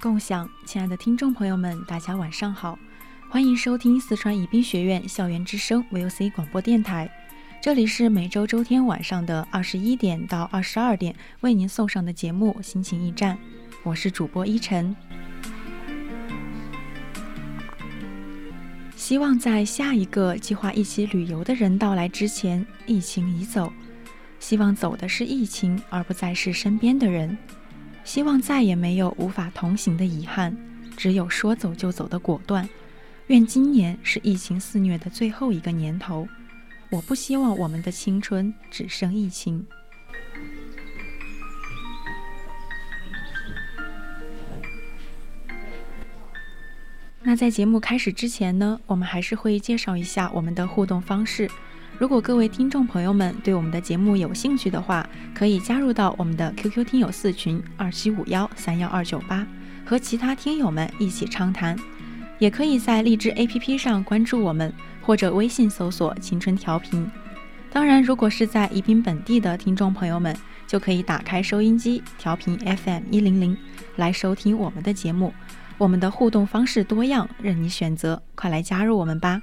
[0.00, 2.78] 共享，亲爱的听众朋友们，大家晚上好，
[3.28, 7.08] 欢迎收听四川宜宾学院校园之声 VOC 广播电台，
[7.62, 13.36] 这里是每周周天晚上的二十一点到二十二点为您送上的节目《心情驿站》，
[13.82, 14.96] 我是主播依晨。
[18.96, 23.70] 希望在下一个计划一起旅游的人到来之前，疫情已走。
[24.38, 27.36] 希望走的是疫情，而不再是身边的人。
[28.04, 30.56] 希望再也没有无法同行的遗憾，
[30.96, 32.68] 只有说走就走的果断。
[33.28, 36.26] 愿今年是疫情肆虐的最后一个年头。
[36.90, 39.64] 我不希望我们的青春只剩疫情。
[47.22, 51.48] 那在节目开始之前呢，我们还是会介绍一下我们的互动方式。
[52.00, 59.46] 如果各位听众朋友们对我们的节目有兴趣的话，可以加入到我们的 QQ 听友四群二七五幺三幺二九八，
[59.84, 61.76] 和其他听友们一起畅谈。
[62.38, 64.72] 也可以在荔枝 APP 上关注我们，
[65.02, 67.06] 或者微信搜索“青春调频”。
[67.70, 70.34] 当然，如果是在宜宾本地的听众朋友们，
[70.66, 73.54] 就可以打开收音机调频 FM 一零零
[73.96, 75.34] 来收听我们的节目。
[75.76, 79.42] 我们的互动方式多样，任你选择，快来加入我们吧！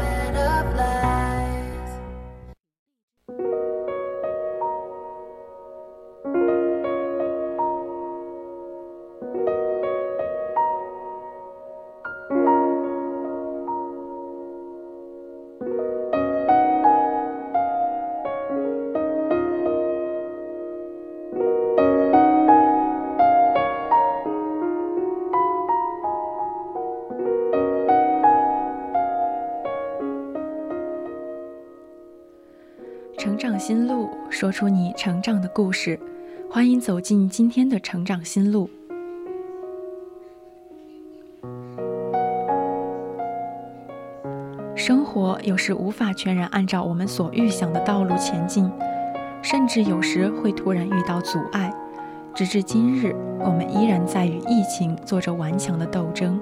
[35.63, 35.99] 故事。
[36.49, 38.67] 欢迎走进今天的成长心路。
[44.75, 48.67] 生活有时无法全然按照我们所预想的道路前进，
[49.43, 51.71] 甚至有时会突然遇到阻碍。
[52.33, 56.41] 直至今日，我们依然在与疫情做着顽强的斗争。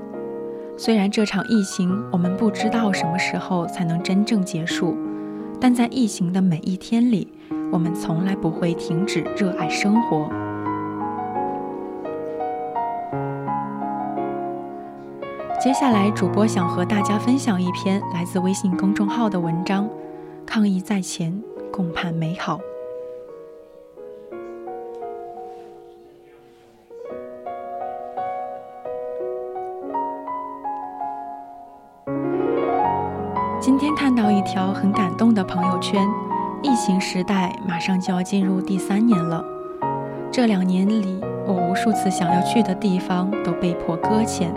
[0.78, 4.98] 虽然这场疫情，我们不知道什么时候才能真正结束。
[5.60, 7.28] 但在疫情的每一天里，
[7.72, 10.28] 我们从来不会停止热爱生活。
[15.62, 19.88] 接下来，主播想和大家分享一篇来自微信公众号的文章：
[20.46, 22.60] 抗疫在前，共盼美好。
[33.60, 36.08] 今天看到一条很感动的朋友圈，
[36.62, 39.44] 疫情时代马上就要进入第三年了。
[40.32, 44.54] 这两年里，我无数次想要去的地方都被迫搁浅。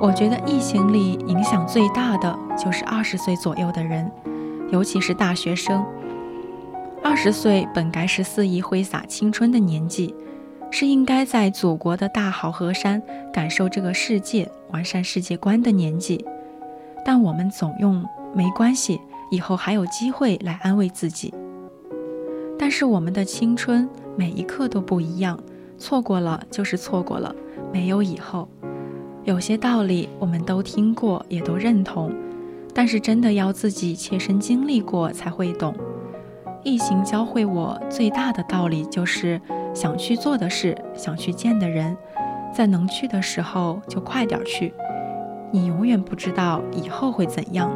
[0.00, 4.10] 我觉得疫情里影响最大的就是二十岁左右的人，
[4.70, 5.84] 尤其是大学生。
[7.02, 10.14] 二十岁本该是肆意挥洒青春的年纪，
[10.70, 16.24] 是应该在祖国的大好河山感受这个世界、完善世界观的年纪。
[17.04, 18.04] 但我们总用
[18.34, 19.00] “没关系，
[19.30, 21.32] 以后还有机会”来安慰自己。
[22.58, 25.38] 但是我们的青春每一刻都不一样，
[25.76, 27.34] 错过了就是错过了，
[27.72, 28.48] 没有以后。
[29.24, 32.12] 有些道理我们都听过，也都认同，
[32.74, 35.74] 但是真的要自己切身经历过才会懂。
[36.62, 39.40] 疫情教会我最大的道理就是：
[39.74, 41.96] 想去做的事，想去见的人，
[42.54, 44.72] 在能去的时候就快点去。
[45.50, 47.70] 你永远不知道以后会怎样。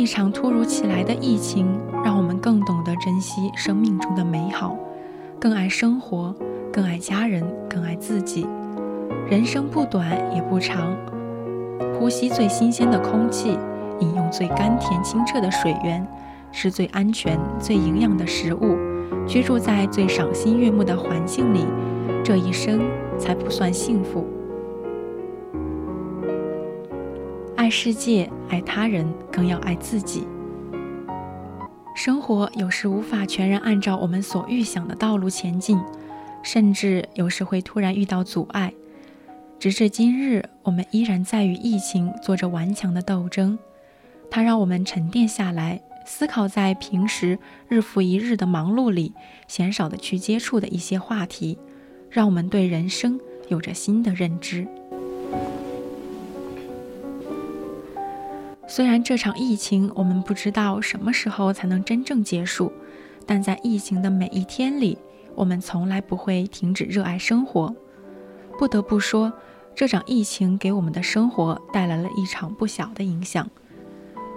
[0.00, 4.74] 一场突如其来的疫情，让我们更懂得珍惜生命中的美好，
[5.38, 6.34] 更爱生活，
[6.72, 8.46] 更爱家人，更爱自己。
[9.28, 10.96] 人生不短也不长，
[11.98, 13.58] 呼吸最新鲜的空气，
[13.98, 16.08] 饮用最甘甜清澈的水源，
[16.50, 18.78] 吃最安全、最营养的食物，
[19.28, 21.66] 居住在最赏心悦目的环境里，
[22.24, 22.80] 这一生
[23.18, 24.26] 才不算幸福。
[27.60, 30.26] 爱世界，爱他人，更要爱自己。
[31.94, 35.78] 生活有时无法全然按照我们所预想的道路前进，
[36.42, 38.72] 甚至有时会突然遇到阻碍。
[39.58, 43.58] 直至今日，我们依然在与疫情做着顽强的斗争。
[44.30, 49.12] 它让我们沉淀下来，思考在平时日复一日的忙碌里，
[49.48, 51.58] 鲜少的去接触的一些话题，
[52.08, 54.66] 让我们对人生有着新的认知。
[58.70, 62.72] 虽然这场疫情我们不知道什么时候才能真正结束，
[63.26, 64.96] 但在疫情的每一天里，
[65.34, 67.74] 我们从来不会停止热爱生活。
[68.56, 69.32] 不得不说，
[69.74, 73.50] 这场疫情给我们的生活带来了一场不小的影响。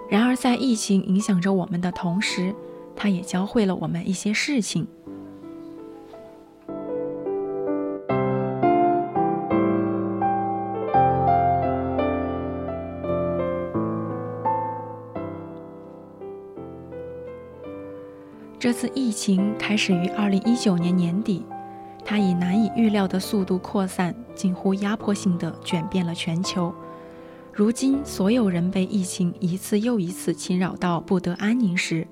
[0.09, 2.55] 然而，在疫情影响着我们的同时，
[2.95, 4.87] 它也教会了我们一些事情。
[18.73, 21.45] 这次疫情开始于二零一九年年底，
[22.03, 26.73] 它以难以预料的速度扩散，近乎压迫性的卷遍了全球。
[27.53, 32.07] 如今，所有人被疫情一次又一次侵扰到不得安宁时，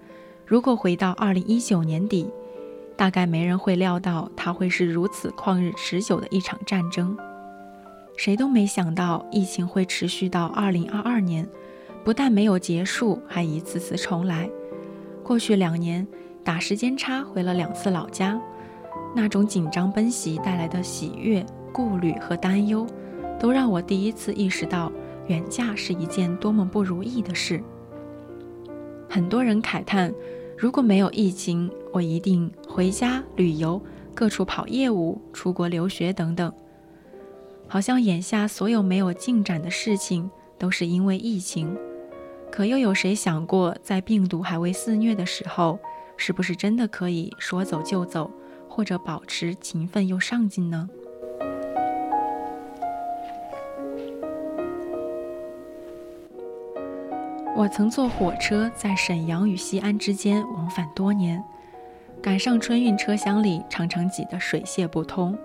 [0.46, 2.30] 如果回到二零一九年底，
[2.96, 7.18] 大概没人会料到它会是如此旷日持久的一场战争。
[8.18, 11.50] 谁都没想到疫情会持续到二零二二年，
[12.04, 14.48] 不但没有结束，还一次次重来。
[15.24, 16.08] 过去两年。
[16.44, 18.40] 打时间差回了两次老家，
[19.16, 22.86] 那种紧张奔袭带来的喜悦、顾虑和担忧，
[23.40, 24.92] 都让我第一次意识到
[25.28, 27.62] 远嫁是一件多么不如意的事。
[29.10, 30.14] 很多人慨叹，
[30.58, 33.82] 如果没有疫情，我一定回家旅游、
[34.16, 36.52] 各处跑业务、出国留学等等。
[37.68, 41.78] 好像眼下所有没有进展的事情，都是因为疫情。
[42.52, 45.80] 可又有谁想过，在病毒还未肆虐的时候？
[46.24, 48.30] 是不是真的可以说走就走，
[48.70, 50.88] 或者保持勤奋又上进呢？
[57.56, 61.44] 我曾坐火车在沈阳与西安之间往返多年，
[62.22, 65.36] 赶上春运车厢里常常挤得水泄不通。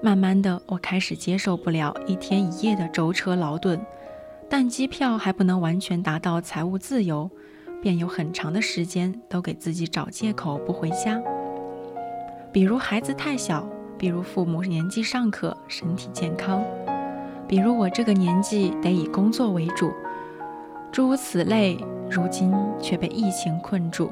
[0.00, 3.78] 慢慢的，我开始接受不了一天一夜的舟车劳顿，
[4.48, 7.30] 但机票还不能完全达到财务自由。
[7.80, 11.20] 便有很长的时间都给自己找借口不回家，
[12.52, 13.66] 比如孩子太小，
[13.98, 16.62] 比如父母年纪尚可，身体健康，
[17.48, 19.90] 比如我这个年纪得以工作为主，
[20.92, 21.78] 诸如此类。
[22.12, 24.10] 如今却被疫情困住，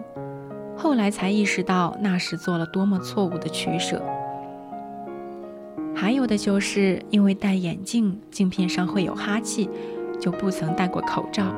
[0.77, 4.01] 后来才意识到那时做了多么错误的取舍。
[5.97, 9.69] 还有的就是因为戴眼镜，镜片上会有哈气，
[10.21, 11.53] 就不曾戴过口罩。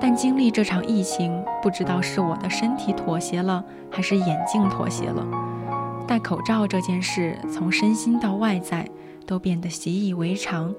[0.00, 5.24] 但经历这场疫情，不知道是我的身体妥协了，还是眼镜妥协了。
[6.08, 8.88] 戴口罩这件事，从身心到外在，
[9.26, 10.74] 都变得习以为常。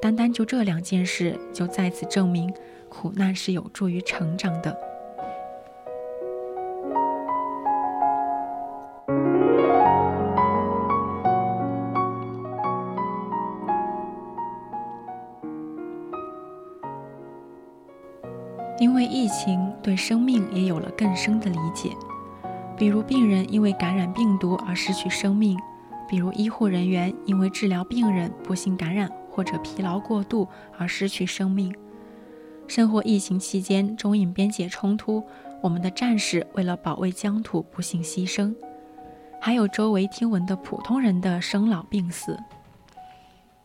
[0.00, 2.52] 单单就这两件事，就再次证明，
[2.88, 4.76] 苦难是有助于成长的。
[19.12, 21.90] 疫情，对生命也有了更深的理解。
[22.78, 25.58] 比如病人因为感染病毒而失去生命，
[26.08, 31.70] 比如医护人员因为治疗病人不幸感染或者疲劳过度而失去生命；
[32.66, 35.22] 生活疫情期间中印边界冲突，
[35.60, 38.54] 我们的战士为了保卫疆土不幸牺牲；
[39.38, 42.38] 还有周围听闻的普通人的生老病死。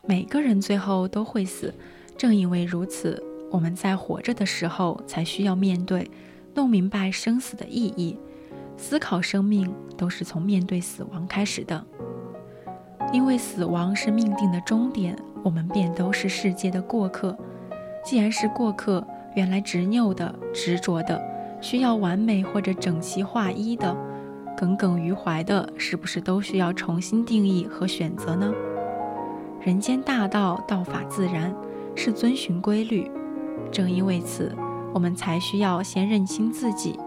[0.06, 1.74] 每个人最后都会死，
[2.18, 6.10] 正因为如此，我们在活着的时候才需要面对，
[6.54, 8.18] 弄明白生死的意义，
[8.76, 11.84] 思考生命都是从面对死亡开始的。
[13.14, 17.38] 因为死亡是命定的终点，我们便都是世界的过客。
[18.04, 21.22] 既然是过客，原来执拗的、执着的、
[21.62, 23.96] 需要完美或者整齐划一的、
[24.58, 28.54] 耿耿于怀的，是不是都需要重新定义和选择呢？
[29.62, 31.56] 人间大道，道法自然，
[31.96, 33.10] 是遵循规律。
[33.72, 34.56] 正因为此，
[34.94, 37.00] 我们才需要先认清自己，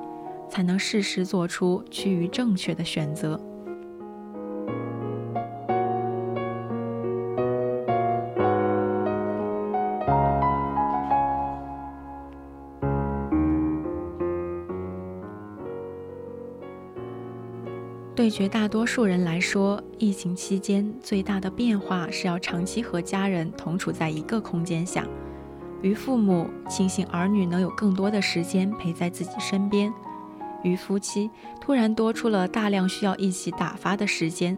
[0.49, 3.41] 才能适时做出趋于正确的选择。
[18.15, 25.07] 对绝大多数人来说，疫情期间最大的变化是要长期和家人同处在一个空间下。
[25.83, 29.91] 于父母庆幸儿女能有更多的时间陪在自己身边；
[30.63, 34.55] 于夫妻突然多出了大量需要一起打发的时间；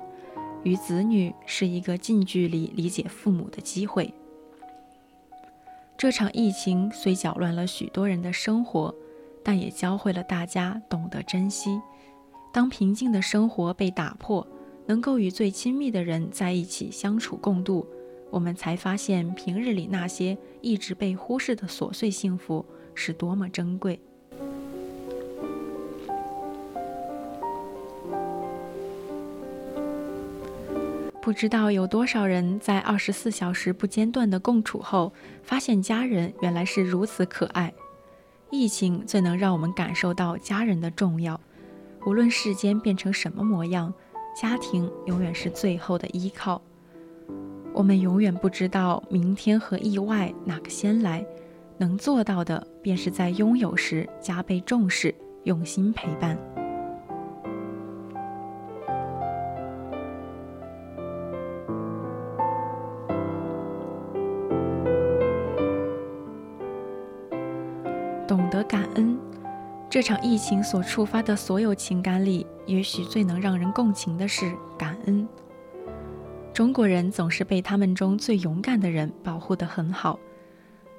[0.65, 4.13] 于子女是一个近距离理解父母的机会。
[5.97, 8.93] 这场疫情虽搅乱了许多人的生活，
[9.45, 11.81] 但也教会了大家懂得珍惜。
[12.53, 14.45] 当平静的生活被打破，
[14.87, 17.87] 能够与最亲密的人在一起相处共度，
[18.33, 24.01] 我们才发现平日里那些一直被忽视的琐碎幸福是多么珍贵。
[31.21, 35.13] 不知道有多少人在二十四小时不间断的共处后，
[35.43, 37.73] 发现家人原来是如此可爱。
[38.51, 41.39] 疫情最能让我们感受到家人的重要。
[42.07, 43.93] 无论世间变成什么模样，
[44.35, 46.61] 家庭永远是最后的依靠。
[47.75, 51.25] 我们永远不知道明天和意外哪个先来，
[51.79, 55.15] 能做到的便是在拥有时加倍重视，
[55.45, 56.39] 用心陪伴。
[68.29, 69.19] 懂得感恩。
[69.91, 75.29] 这场疫情所触发的所有情感里，也许最能让人共情的是感恩。
[76.53, 80.19] 中国人总是被他们中最勇敢的人保护得很好。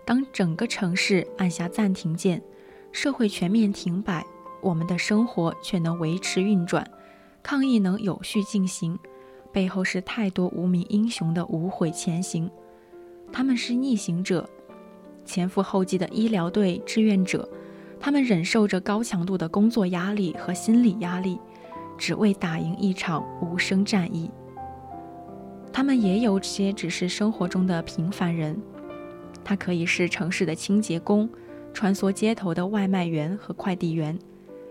[0.03, 2.41] 当整个城市按下暂停键，
[2.91, 4.25] 社会全面停摆，
[4.61, 6.85] 我们的生活却能维持运转，
[7.43, 8.97] 抗疫能有序进行，
[9.51, 12.49] 背后是太多无名英雄的无悔前行。
[13.31, 14.49] 他们是逆行者，
[15.23, 17.47] 前赴后继的医疗队志愿者。
[17.99, 21.39] 他们忍受着高强度的工作压力和心理压力，
[21.97, 24.29] 只为打赢一场无声战役。
[25.73, 28.55] 他们也有些只是生活中的平凡人，
[29.43, 31.27] 他可以是城市的清洁工，
[31.73, 34.17] 穿梭街头的外卖员和快递员，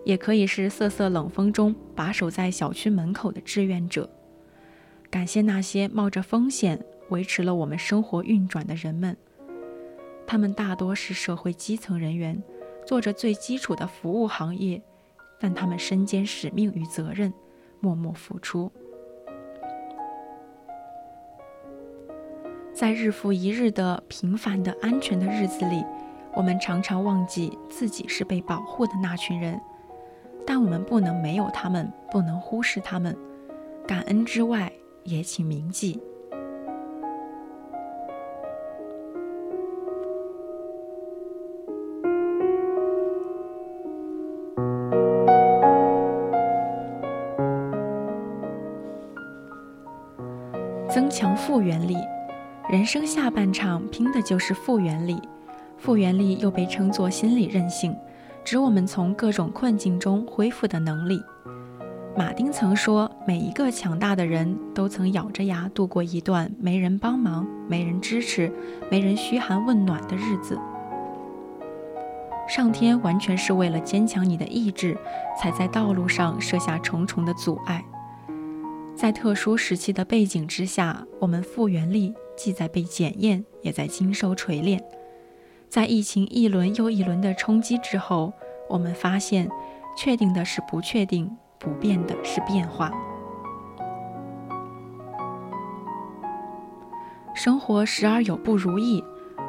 [0.04, 4.08] 也可以是瑟瑟冷风中把守在小区门口的志愿者。
[5.10, 9.16] 感谢那些冒着风险维持了我们生活运转的人们，
[10.26, 12.42] 他们大多是社会基层人员。
[12.84, 14.82] 做着最基础的服务行业，
[15.38, 17.32] 但他们身兼使命与责任，
[17.78, 18.72] 默默付出。
[22.82, 25.84] 在日复一日的平凡的安全的日子里，
[26.34, 29.60] 我们常常忘记自己是被保护的那群人，
[30.44, 33.16] 但我们不能没有他们，不能忽视他们。
[33.86, 34.72] 感恩之外，
[35.04, 36.02] 也请铭记。
[50.90, 51.96] 增强复原力，
[52.72, 55.20] 人生下半场拼的就是复原力。
[55.76, 57.94] 复原力又被称作心理韧性，
[58.42, 61.22] 指我们从各种困境中恢复的能力。
[62.16, 68.50] 马丁曾说：“每一个强大的人都曾咬着牙度过一段没人帮忙、没人支持、
[68.90, 70.58] 没人嘘寒问暖的日子。”
[72.48, 74.96] 上天完全是为了坚强你的意志，
[75.38, 77.84] 才在道路上设下重重的阻碍。
[78.96, 84.82] 在特殊时期的背景之下，我们复原力既在被检验，也在经受锤炼。
[85.68, 88.32] 在疫情一轮又一轮的冲击之后，
[88.68, 89.48] 我们发现，
[89.96, 92.92] 确定的是不确定，不变的是变化。
[97.34, 99.02] 生活时而有不如意，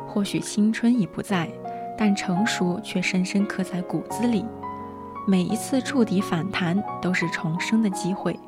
[0.08, 1.50] 或许青春已不在，
[1.98, 4.46] 但成熟却深深刻在骨子里。
[5.28, 8.40] 每一次触底反弹，都是重生的机会。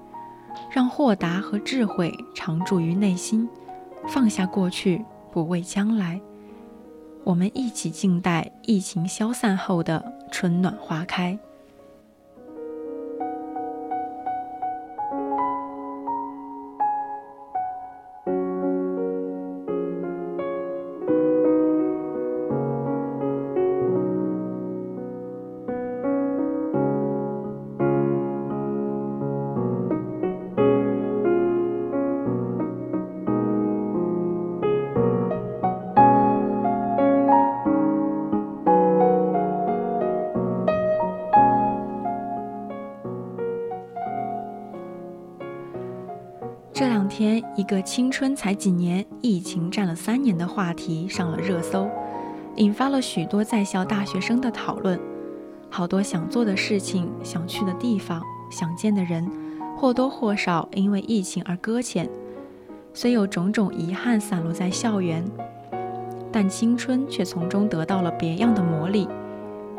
[0.72, 3.48] 让豁达和智慧常驻于内心，
[4.08, 6.20] 放下过去，不畏将来。
[7.24, 11.38] 我们一起静待疫情消散后的春暖花开。
[47.56, 51.88] 一个青春才几年，疫情占了三年的话题上了热搜，
[52.58, 55.00] 引发了许多在校大学生的讨论。
[55.70, 58.22] 好多想做的事情、想去的地方、
[58.52, 59.26] 想见的人，
[59.78, 62.10] 或多或少因为疫情而搁浅。
[62.94, 65.24] 虽有种种遗憾散落在校园，
[66.34, 69.08] 但青春却从中得到了别样的磨砺。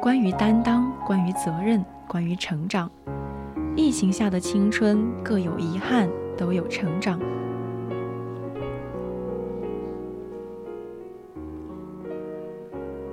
[0.00, 2.90] 关于担当，关于责任，关于成长。
[3.74, 6.08] 疫情下的青春各有遗憾。
[6.38, 7.18] 都有成长。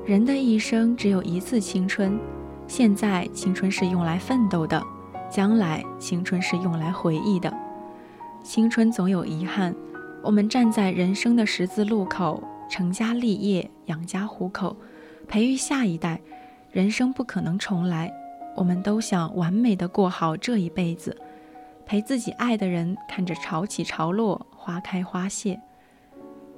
[0.06, 2.20] 人的一生只有一次青春，
[2.68, 4.84] 现在青春是用来奋斗的，
[5.32, 7.52] 将来青春是用来回忆的。
[8.44, 9.74] 青春总有遗憾，
[10.22, 14.76] 我们站在人生的十字路口，成家立业、养家糊口、
[15.26, 16.20] 培育下一代，
[16.70, 18.14] 人生不可能重来，
[18.58, 21.18] 我们都想完美的过好这一辈子。
[21.86, 25.62] 陪自己爱的人看着潮起潮落，花开花谢。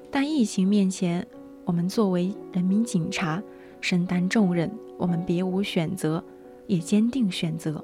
[0.10, 1.28] 但疫情面前，
[1.66, 3.42] 我们作为人民警察，
[3.82, 6.24] 身担重任，我们别无选择，
[6.68, 7.84] 也坚定选择。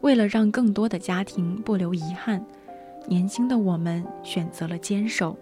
[0.00, 2.44] 为了让更多的家庭不留遗憾，
[3.08, 5.36] 年轻的我们选择了坚守。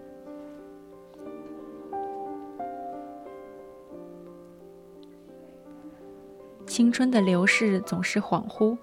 [6.66, 8.76] 青春的流逝总是恍惚。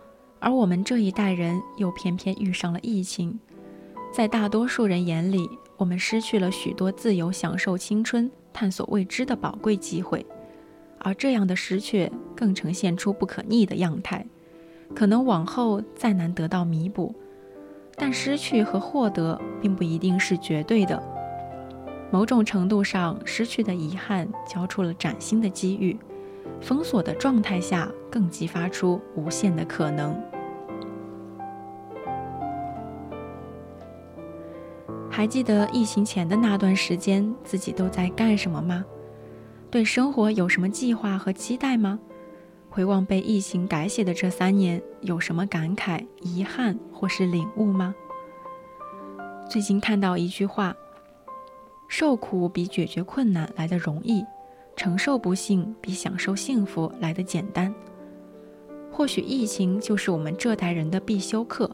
[0.43, 3.39] 而我们这一代人又偏偏遇上了疫情，
[4.12, 5.48] 在大多数人眼里，
[5.82, 10.24] 我们失去了许多自由享受青春、探索未知的宝贵机会，
[11.00, 14.24] 而这样的失去更呈现出不可逆的样态，
[14.94, 17.15] 可能往后再难得到弥补。
[17.96, 21.02] 但失去和获得并不一定是绝对的，
[22.12, 25.98] 某种程度上，失去的遗憾交出了崭新的机遇。
[26.62, 30.15] 封锁的状态下，更激发出无限的可能。
[35.12, 38.84] 还记得疫情前的那段时间，自己都在干什么吗？
[39.69, 42.00] 对生活有什么计划和期待吗？
[42.69, 47.93] 回望被疫情改写的这三年，有什么感慨、遗憾或是领悟吗？
[49.50, 50.74] 最近看到一句话
[51.89, 54.24] ：“受苦比解决困难来的容易。”
[54.78, 57.71] 承受不幸比享受幸福来得简单。
[58.89, 61.69] 或许疫情就是我们这代人的必修课，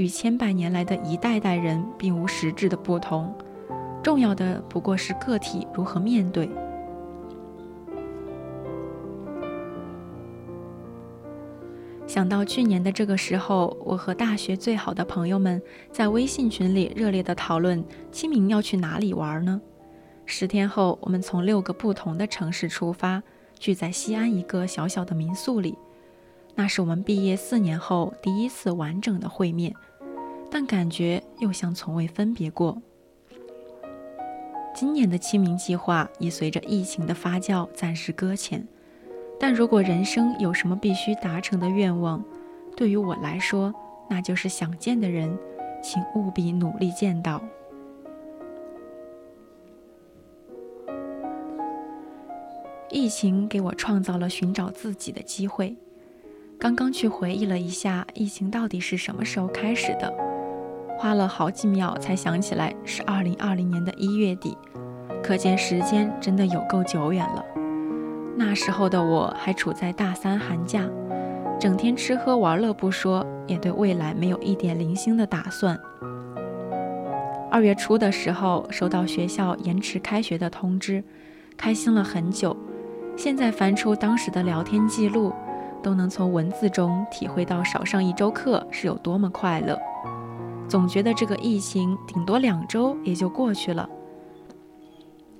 [0.00, 3.36] 与千百年来的一代代人并无实质的不同。
[4.02, 6.48] 重要的不过是个体如何面对。
[12.06, 15.60] 想到去年的这个时候，我和大学最好的朋友们
[15.92, 19.60] 在微信群里热烈的讨论清明要去哪里玩呢？
[20.24, 23.22] 十天后，我们从六个不同的城市出发，
[23.58, 25.76] 聚在西安一个小小的民宿里。
[26.54, 29.74] 那是我们毕业四年后第一次完整的会面，
[30.50, 32.76] 但感觉又像从未分别过。
[34.74, 38.66] 今年的清明计划已随着疫情的发酵暂时搁浅，
[39.38, 42.24] 但如果人生有什么必须达成的愿望，
[42.76, 43.74] 对于我来说，
[44.08, 45.36] 那就是想见的人，
[45.82, 47.42] 请务必努力见到。
[52.90, 55.76] 疫情给我创造了寻找自己的机会。
[56.58, 60.29] 刚刚去回忆了一下，疫情到底是什么时候开始的？
[61.00, 64.54] 花了好几秒才想起来是二零二零年的一月底，
[65.22, 67.42] 可见时间真的有够久远了。
[68.36, 70.86] 那时候的我还处在大三寒假，
[71.58, 75.74] 整天吃喝玩乐不说，也对未来没有一点零星的打算。
[77.50, 81.02] 二月初的时候，收到学校延迟开学的通知，
[81.56, 82.54] 开心了很久。
[83.16, 85.32] 现在翻出当时的聊天记录，
[85.82, 89.78] 都能从文字中体会到少上一周课是有多么快乐。
[90.70, 93.90] 总觉得这个疫情顶多两周也就过去了，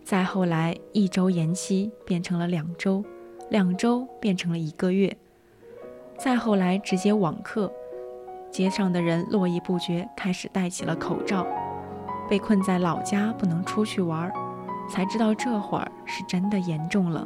[0.02, 3.04] 再后来，一周延期变成了两周，
[3.48, 5.16] 两周变成了一个月，
[6.18, 7.72] 再后来直接网课，
[8.50, 11.46] 街上的人络绎不绝，开始戴起了口罩，
[12.28, 14.32] 被困在老家不能出去玩，
[14.88, 17.24] 才知道这会儿是真的严重了。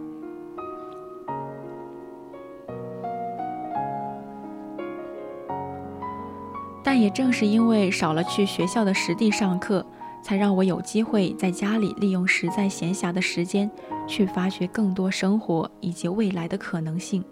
[6.94, 9.84] 但也正是因为少了去学校的实地上课。
[10.22, 13.68] 才让我有机会在家里利用实在闲暇的时间，
[14.06, 17.22] 去发掘更多生活以及未来的可能性。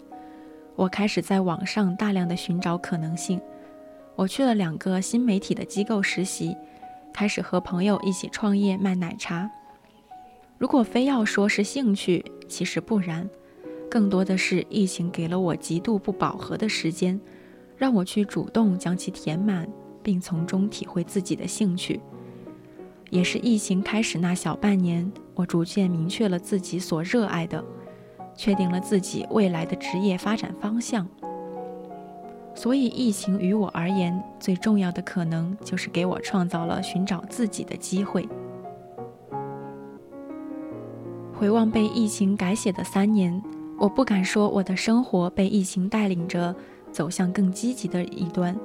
[0.75, 3.39] 我开始在网上大量的寻找可能性。
[4.17, 6.55] 我去了两个新媒体的机构实习，
[7.13, 9.49] 开始和朋友一起创业卖奶茶。
[10.57, 13.27] 如果非要说是兴趣，其实不然，
[13.89, 17.17] 更多的是疫情给了我极度不饱和的时间，
[17.77, 19.67] 让我去主动将其填满，
[20.01, 21.99] 并从中体会自己的兴趣。
[23.09, 27.63] 也是疫情开始那小半年，我逐渐明确了自己所热爱的，
[28.35, 31.07] 确定了自己未来的职业发展方向。
[32.55, 38.27] 所以，疫情于我而言最重要的可能，就是给我创造了寻找自己的机会。
[41.35, 43.41] 回望被疫情改写的三年，
[43.79, 46.55] 我不敢说我的生活被疫情带领着
[46.93, 48.55] 走向更积极的一端，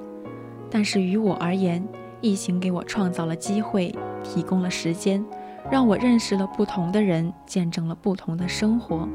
[0.69, 1.85] 但是于我而言，
[2.21, 3.93] 疫情给我创造了机会。
[4.21, 5.25] 提供了时间，
[5.71, 9.07] 让我认识了不同的人，见证了不同的生活。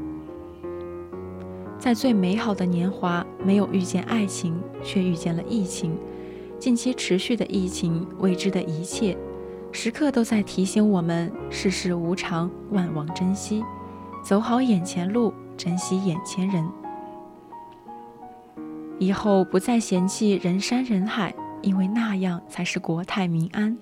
[1.77, 5.95] 在最美好的年华，没有遇见爱情，却遇见了疫情。
[6.57, 9.15] 近期持续的疫情，未知的一切，
[9.71, 13.63] 时刻都在提醒我们：世事无常，万望珍惜，
[14.23, 16.67] 走好眼前路，珍惜眼前人。
[18.99, 23.77] 以后不再嫌弃人山人海，因为那样才是国泰民安。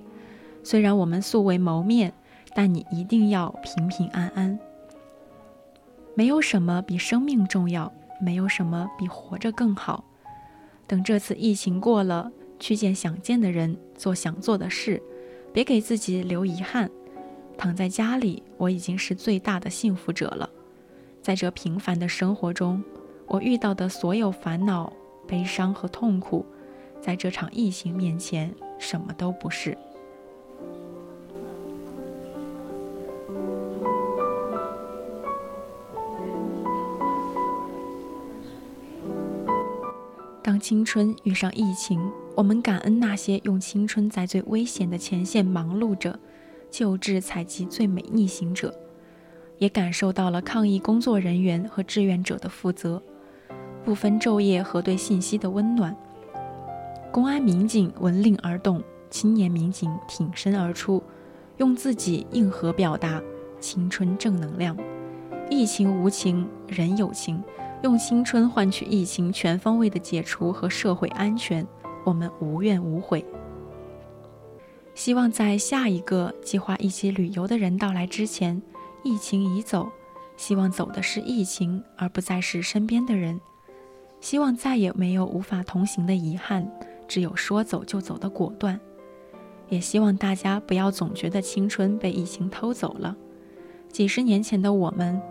[0.63, 2.13] 虽然我们素未谋面，
[2.55, 4.57] 但你一定要平平安安。
[6.15, 10.03] 没有什么比生命重要，没有什么比活着更好。
[10.87, 15.01] 等这次疫情过了，去见想见的人，做想做的事，
[15.51, 16.89] 别给自己留遗憾。
[17.57, 20.49] 躺在家里，我已经是最大的幸福者了。
[21.21, 22.83] 在这平凡的生活中，
[23.27, 24.91] 我遇到的所有烦恼、
[25.27, 26.45] 悲伤和痛苦，
[27.01, 29.77] 在这场疫情面前，什么都不是。
[40.41, 46.19] 当青春遇上疫情，我们感恩那些用青春在最危险的前线忙碌着、
[46.69, 48.77] 救治采集最美逆行者，
[49.57, 53.01] 也感受到了抗疫工作人员和志愿者的负责，
[53.83, 55.95] 不分昼夜核对信息的温暖。
[57.11, 61.03] 公安民警闻令而动，青年民警挺身而出，
[61.57, 63.21] 用自己硬核表达
[63.59, 64.75] 青春正能量。
[65.49, 67.43] 疫情无情，人有情。
[67.83, 71.67] 用青春换取疫情全方位的解除和社会安全，
[72.05, 73.25] 我们无怨无悔。
[74.95, 78.61] 希望在下一个计划一起旅游的人到来之前，
[79.03, 79.89] 疫情已走。
[80.37, 83.39] 希望走的是疫情，而不再是身边的人。
[84.23, 86.65] 希望再也没有无法同行的遗憾，
[87.09, 88.79] 只有说走就走的果断。
[89.67, 93.17] 也希望大家不要总觉得青春被疫情偷走了。
[93.89, 95.21] 几十年前的我们。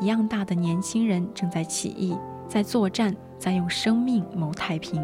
[0.00, 2.16] 一样大的年轻人正在起义，
[2.48, 5.00] 在作战，在用生命谋太平。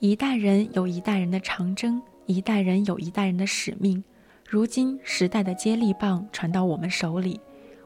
[0.00, 4.04] 一代人有一代人的长征，一代人有一代人的使命。
[4.50, 7.38] 如今时代的接力棒传到我们手里，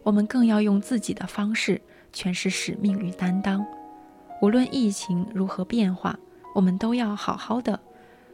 [0.05, 1.83] 我们更要用自己的方式
[2.15, 3.67] 诠释使命与担当。
[4.41, 6.17] 无论疫情如何变化，
[6.55, 7.81] 我们都要好好的。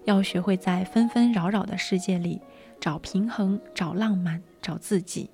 [0.05, 2.39] 要学会在纷纷扰扰的世界里
[2.79, 5.31] 找平衡、找浪漫、找自己。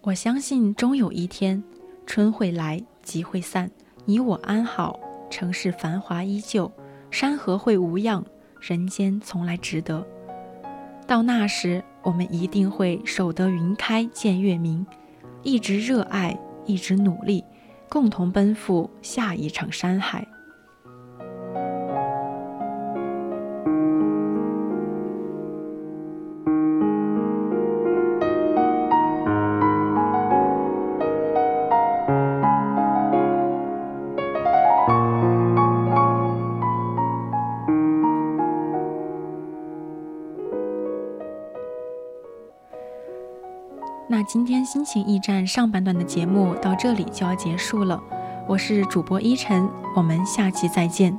[0.00, 1.62] 我相信，终有一天，
[2.04, 3.70] 春会来，集会散，
[4.06, 4.98] 你我安好，
[5.30, 6.72] 城市繁华依旧，
[7.12, 8.24] 山河会无恙，
[8.58, 10.04] 人间从来值得。
[11.06, 14.84] 到那时，我们一定会守得云开见月明，
[15.42, 17.44] 一直热爱，一直努力，
[17.88, 20.26] 共同奔赴下一场山海。
[44.92, 47.98] 情驿站上半段的节目到这里就要结束了，
[48.46, 51.18] 我是主播依晨，我们下期再见。